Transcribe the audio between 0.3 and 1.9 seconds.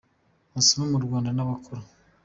masomo mu Rwanda n’abakora.